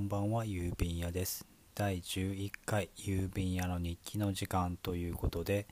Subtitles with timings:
[0.00, 1.46] んばんは郵便屋です。
[1.74, 5.66] 第11回郵便屋の日記の時間ということで、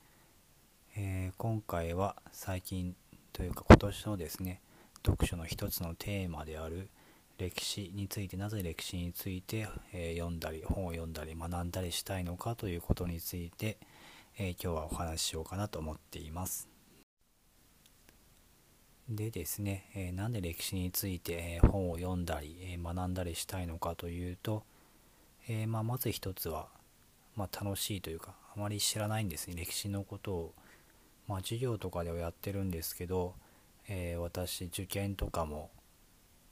[0.96, 2.94] えー、今回は最近
[3.32, 4.60] というか今年のですね
[5.04, 6.90] 読書の一つのテーマである
[7.38, 13.78] 歴史についてなぜ歴史について、えー、読んだり本を読んだり学んだりしたいのかということについて、
[14.38, 16.77] えー、今日はお話ししようかなと思っています。
[19.08, 24.64] でですね、え、なんで歴史について、え、本を読んだり、え、学んだりしたいのかというと、
[25.48, 26.68] えまあ、まず一つは、
[27.34, 30.54] まあ、楽しいというかあまり知らないんですね歴史のことを、
[31.26, 33.34] まあ、授業とかではやってるんですけど、
[33.88, 35.70] え私受験とかも、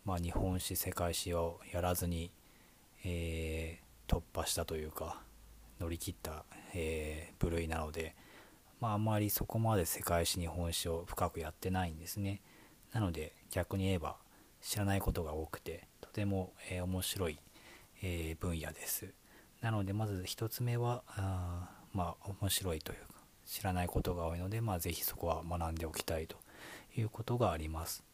[0.07, 2.31] まあ、日本史世界史をやらずに、
[3.05, 5.21] え突破したというか
[5.79, 8.15] 乗り切った、え部類なので、
[8.81, 12.41] まあ、あまりそこまで世界史日本史を深くやってないんですね。
[12.93, 14.17] なので逆に言えば
[14.61, 17.39] 知らないことが多くてとても、えー、面白い、
[18.03, 19.07] えー、分野です。
[19.61, 26.37] なのでまず1つ目はあまあ面白いというか知らないことが多いので、まあ、ぜひそこは学んでおきたいと
[26.97, 28.05] いうことがあります。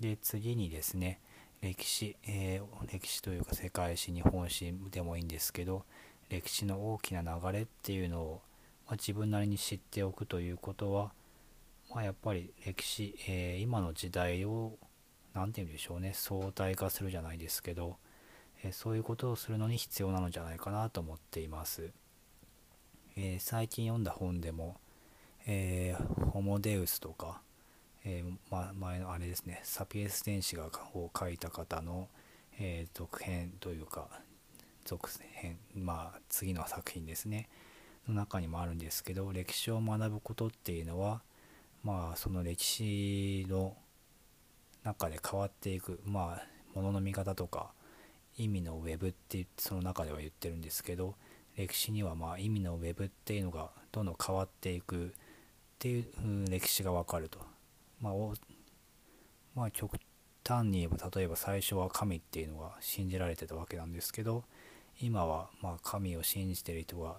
[0.00, 1.20] で次にですね
[1.60, 5.84] 歴史、えー、歴史というか世界史日本史でもいいんですけど
[6.28, 8.42] 歴史の大きな流れっていうのを
[8.88, 11.12] まあ、自分なりに知っておくということは、
[11.94, 14.78] まあ、やっぱり歴史、えー、今の時代を
[15.34, 17.98] 何て言うんでしょうね相対化するじゃないですけど、
[18.64, 21.90] えー、そういうことをするのに必要なのじゃないかなと思っています、
[23.16, 24.76] えー、最近読んだ本でも、
[25.46, 25.94] え
[26.32, 27.42] ホモデウスとか、
[28.06, 32.08] えま、前のあれですねサピエス天使がを書いた方の、
[32.58, 34.08] え続編というか
[34.84, 37.50] 続編まあ次の作品ですね。
[38.06, 41.22] の中にもあるんですけど歴史を学ぶことっていうのは
[41.82, 43.76] まあその歴史の
[44.84, 47.72] 中で変わっていくまあものの見方とか
[48.36, 51.14] 意味のウェブってその中では言ってるんですけど
[51.56, 55.10] 歴史にはまあ意味のウェブっていうのがどんどん変わっていくっ
[55.78, 56.04] ていう
[56.48, 57.38] 歴史がわかると。
[58.00, 58.12] まあ、
[59.54, 59.98] まあ、極
[60.46, 64.44] 端に言えば例えば最初は神っていうのが信じられてたわけなんですけど
[65.00, 67.16] 今はまあ神を信じてる人が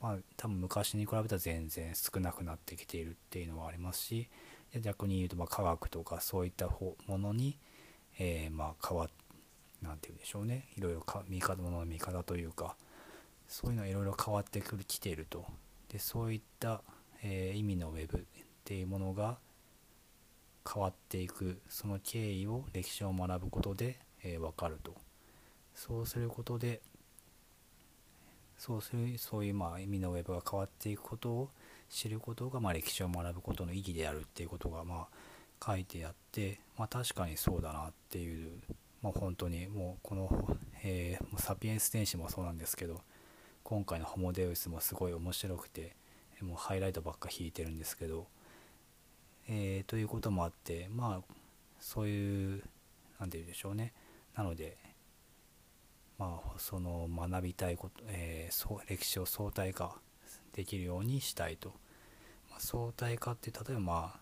[0.00, 4.28] まあ多分昔に比べたら全然少なくなってきているっていうのはありますし
[4.80, 7.58] 逆に言うとま科学とかそういったものに、
[8.18, 9.08] えー、まあ変わ
[9.82, 10.68] なんて言うんでしょうね。
[10.76, 12.76] いろいろか見方ものの見方というか
[13.48, 15.44] そういうのはいろいろ変わってくるきていると。
[15.88, 16.82] でそういった、
[17.22, 18.20] えー、意味のウェブっ
[18.64, 19.38] ていうものが
[20.72, 24.94] 変わっていくその経緯を歴史を学ぶことで、えー、分かると。
[25.74, 26.80] そうすることで
[28.64, 31.50] そうするそういうまあ意味のウェブが変わっていくことを
[31.90, 38.52] 知ることがまあ歴史を学ぶことの意義であるっていうことがまあ書いてあって、まあ、確かにそうだなっていう、
[39.02, 43.00] まあ、本当にもうこの、えー、サピエンス天使もそうなんですけど
[43.64, 45.96] 今回のホモデウスもすごい面白くて
[46.40, 48.28] もうハイライトばっか引いてるんですけど、
[49.48, 51.34] えー、ということもあってまあ
[51.80, 52.62] そういう
[53.18, 53.92] 何て言うんでしょうね。
[54.36, 54.76] なので
[56.18, 59.96] まあ、その学びたいこと、えー、歴史を相対化
[60.52, 61.70] できるようにしたいと、
[62.50, 64.20] まあ、相対化って例えばまあ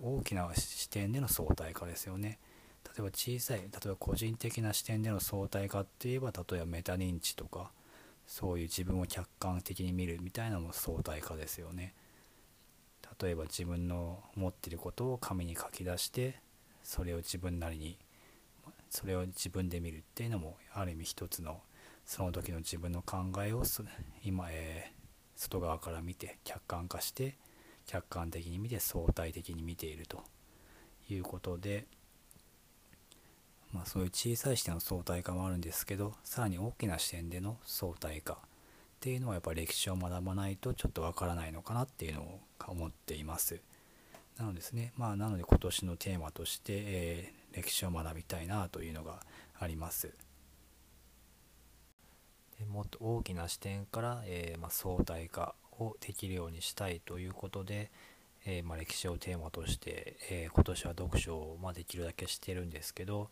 [0.00, 2.38] 大きな視点での相対化ですよね。
[2.84, 7.70] 例えば小さい例えば個人的な視点での相対化っていえば例えばメタ認知とか
[8.26, 11.94] そういう自分を客観的に見るみたいなのも相対化ですよね。
[13.20, 16.40] 例えば自分の持っていることを紙に書き出して
[16.82, 17.98] それを自分なりに
[18.90, 21.60] それを自分で見るっていうのもある意味一つの
[22.04, 23.62] その時の自分の考えを
[24.24, 27.36] 今、えー、外側から見て客観化して
[27.86, 30.22] 客観的に見て相対的に見ていると
[31.10, 31.86] いうことで、
[33.72, 38.36] まあ、そういう小さい視点の相対化もあるんですけどさらに大きな視点での相対化っ
[39.00, 43.60] ていうのはやっぱり歴史を学ばないとちょっとわからないのかなっていうのを思っています。
[44.38, 49.20] なのですね、まあ、なので今年のテーマとして、え、歴史を学びたいなというのが
[49.58, 50.14] あります。
[52.58, 57.90] でもっと大きな視点から、えー、まあ、相対化をできるようにしたいということで、
[58.44, 63.30] えー、まあ、歴史をテーマとして、え今年は読書を、まできるだけしてるんですけど、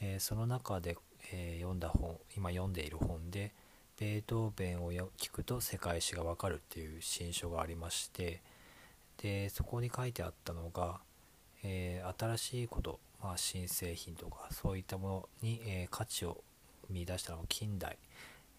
[0.00, 0.96] えその中で、
[1.32, 3.52] え読んだ本今読んでいる本で
[3.98, 8.42] ベートーベンを聞くと世界史がわかるっていう新書がありまして
[9.16, 11.00] でそこに書いてあったのが、
[11.64, 16.42] え、新しいこと、まあ、新製品とかそういったものに、え、価値を
[16.88, 17.98] 見出したのは近代、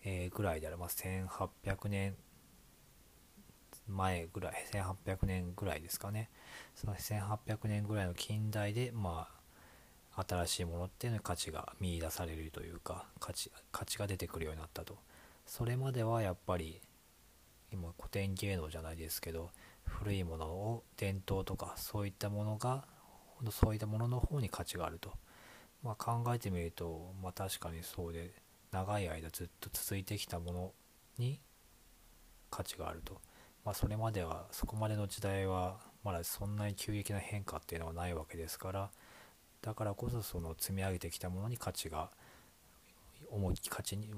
[0.04, 2.15] え、ぐらいであれば1800年
[3.88, 6.30] 前ぐらい1800年ぐらいですかね。
[6.75, 9.27] その1800年ぐらいの近代でま
[10.13, 14.98] あ新しいものっていうのに価値が見いだされるというか価値価値が出てくるようになったと。
[15.45, 16.81] それまではやっぱり
[17.71, 19.50] 今古典芸能じゃないですけど
[19.86, 22.86] 古いものを伝統とかそういったものが
[23.51, 25.12] そういったものの方に価値があると、
[25.84, 28.31] まあ、考えてみると、まあ、確かにそうで
[28.72, 30.72] 長い間ずっと続いてきたもの
[31.18, 31.39] に
[32.50, 33.22] 価値があると、
[33.63, 38.89] まあ、それまではそこまでの時代はまだそんなに急激な変化っていうのはないわけですから
[39.62, 42.10] だからこそその積み上げてきたものに価値が
[43.30, 44.10] 重き価値に、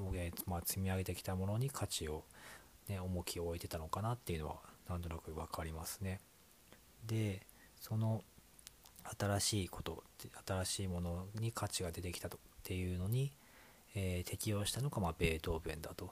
[0.46, 2.24] まあ、積み上げてきたものに価値を、
[2.88, 4.56] ね、重きを置いてたのかなっていうのは
[4.88, 6.20] なんとなく分かりますね。
[7.06, 7.42] で
[7.80, 8.24] その
[9.18, 10.04] 新しいこと
[10.48, 13.32] 新しいものに価値が出てきたとっていうのに、
[13.96, 16.12] えー、適用したのが、まあ、ベートーベンだと。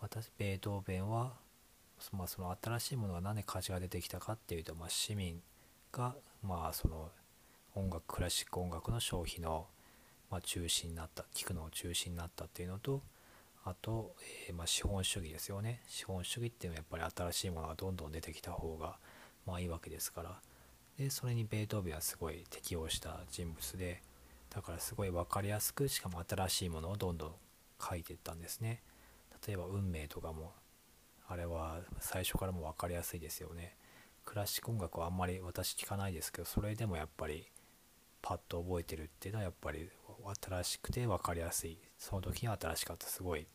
[0.00, 1.34] 私ベートーベンは、
[2.12, 5.42] まあ、その新しいものが何で価値が出てきたかっていうと、まあ、市民
[5.92, 7.10] が、まあ、その
[7.74, 9.66] 音楽クラシック音楽の消費の、
[10.30, 13.02] まあ、中心になった聴くのを中心になったっていうのと
[13.64, 14.14] あと、
[14.48, 18.96] えー、まあ、資本主義ですよね資本主義っていうのはやっぱり新しいものがどんどん出てきた方が
[19.46, 20.38] まあいいわけですから
[21.00, 24.02] でそれにベートーベンはすごい適応した人物で
[24.50, 27.32] だからすごい分かりやすくしかも新しいものをどんどん
[27.80, 28.82] 書いていったんですね。
[29.46, 30.52] 例えば運命とかも
[31.26, 33.76] あれは最初からも分かりやすいですよね。
[34.26, 37.46] クラシック音楽はあんまり私聞かないですけどそれでもやっぱり
[38.20, 39.88] パッと覚えてるっていうのはやっぱり
[40.42, 41.78] 新しくて分かりやすい。
[41.96, 43.06] その時に新しかった。
[43.06, 43.46] すごい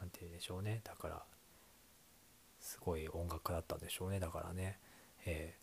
[0.00, 0.80] 何て言うんでしょうね。
[0.82, 1.22] だから
[2.58, 4.18] すごい音楽家だったんでしょうね。
[4.18, 4.78] だからね、
[5.26, 5.58] え、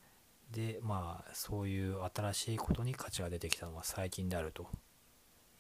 [0.52, 4.68] でまあそういう新しいことに価値が出てきたのは最近であると。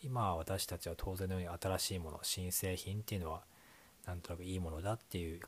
[0.03, 3.43] 今私たちは当然のように新しいもの新製品っていうのは
[4.07, 5.39] なんとなくいいものだっていう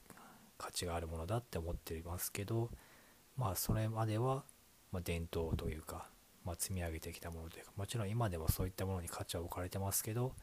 [0.60, 2.70] 価値があるものだって思っていますけど
[3.36, 4.44] まあそれまでは、
[4.92, 6.08] ま伝統というか
[6.46, 10.34] まあ、積み上げてきたものというかもちろん今でもそういったものに価値は置かれてますけど、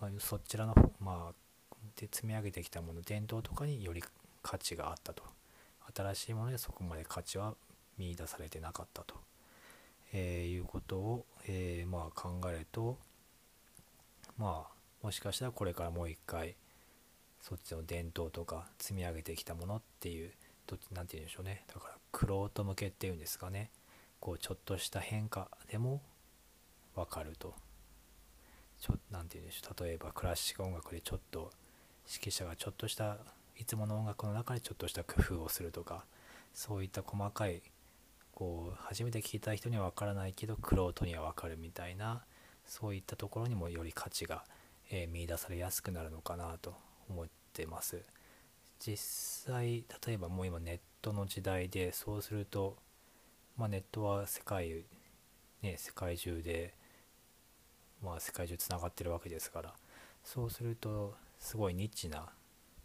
[0.00, 1.34] まあ、そちらの、まあ、
[1.98, 4.02] で積み上げてきたもの伝統とかにより
[4.42, 5.22] 価値があったと。
[5.96, 7.54] 新しいものでそこまで価値は
[7.98, 9.14] 見いだされてなかったと、
[10.12, 12.98] えー、いうことを、えー、まあ、考えると
[14.38, 16.54] まあもしかしたらこれからもう一回
[17.40, 20.32] そっちの伝統とか積み上げてきたものっていう
[20.92, 21.64] 何て言うんでしょうね。
[21.66, 23.70] だからクロート向けっていうんですかね。
[24.20, 26.02] こうちょっとした変化でも
[26.94, 27.54] 分かると。
[28.80, 29.84] ちょなて言うんでしょう。
[29.84, 31.50] 例えばクラシック音楽でちょっと
[32.06, 33.16] 指揮者がちょっとした
[33.56, 36.04] いつもの音楽の中でちょっとした工夫をするとか
[36.54, 37.62] そういった細かい
[38.38, 42.22] こう初めて聞いた人には分からないけど玄人には分かるみたいな
[42.64, 44.44] そういったところにもより価値が、
[44.90, 46.74] えー、見出されやすくなるのかなと
[47.10, 48.00] 思ってます。
[48.78, 52.76] 実際例えばもう今ネットの時代でそうすると
[53.58, 54.84] まあ、ネットは世界、
[55.62, 56.74] ね、世界中で、
[58.00, 59.74] まあ、世界中つながってるわけですから
[60.22, 62.28] そうするとすごいニッチな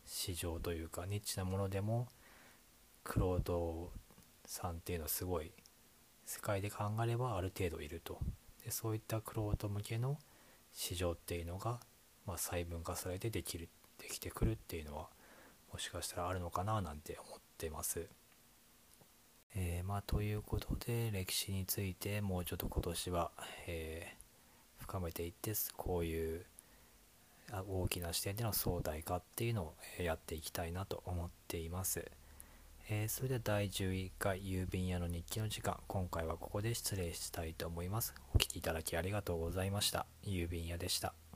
[0.03, 2.07] 市場というかニッチなものでも
[3.03, 3.91] クロード
[4.45, 5.51] さんっていうのはすごい
[6.25, 8.19] 世界で考えればある程度いると
[8.63, 10.17] でそういったクロード向けの
[10.73, 11.79] 市場っていうのが、
[12.25, 13.69] まあ、細分化されてできる
[13.99, 15.07] できてくるっていうのは
[15.71, 18.07] もしかしたらあるのかななんて思ってます。
[19.55, 23.31] えー、まあということで歴史についてもうちょっと今年は、
[23.67, 26.45] えー、深めていってこういう
[27.51, 32.09] 大きな視点での壮大化っていうのをやっていきたいなと思っています。
[32.89, 38.13] えー、それでは第11回郵便屋の日記の時間今回はここで失礼したいと思います。
[38.35, 40.05] お聴きいただきありがとうございました。
[40.25, 41.13] 郵便屋でした。